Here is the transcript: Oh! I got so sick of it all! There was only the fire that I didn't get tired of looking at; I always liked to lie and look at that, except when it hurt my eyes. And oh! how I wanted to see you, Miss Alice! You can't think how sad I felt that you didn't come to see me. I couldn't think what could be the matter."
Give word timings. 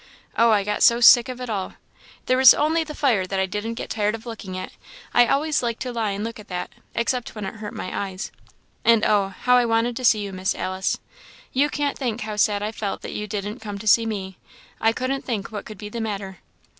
Oh! 0.35 0.49
I 0.49 0.63
got 0.63 0.81
so 0.81 0.99
sick 0.99 1.29
of 1.29 1.39
it 1.39 1.47
all! 1.47 1.75
There 2.25 2.35
was 2.39 2.55
only 2.55 2.83
the 2.83 2.95
fire 2.95 3.27
that 3.27 3.39
I 3.39 3.45
didn't 3.45 3.75
get 3.75 3.91
tired 3.91 4.15
of 4.15 4.25
looking 4.25 4.57
at; 4.57 4.71
I 5.13 5.27
always 5.27 5.61
liked 5.61 5.79
to 5.83 5.93
lie 5.93 6.09
and 6.09 6.23
look 6.23 6.39
at 6.39 6.47
that, 6.47 6.71
except 6.95 7.35
when 7.35 7.45
it 7.45 7.57
hurt 7.57 7.75
my 7.75 8.07
eyes. 8.09 8.31
And 8.83 9.05
oh! 9.05 9.27
how 9.27 9.57
I 9.57 9.65
wanted 9.65 9.95
to 9.97 10.03
see 10.03 10.21
you, 10.23 10.33
Miss 10.33 10.55
Alice! 10.55 10.97
You 11.53 11.69
can't 11.69 11.99
think 11.99 12.21
how 12.21 12.35
sad 12.35 12.63
I 12.63 12.71
felt 12.71 13.03
that 13.03 13.13
you 13.13 13.27
didn't 13.27 13.59
come 13.59 13.77
to 13.77 13.85
see 13.85 14.07
me. 14.07 14.39
I 14.79 14.91
couldn't 14.91 15.23
think 15.23 15.51
what 15.51 15.65
could 15.65 15.77
be 15.77 15.87
the 15.87 16.01
matter." 16.01 16.39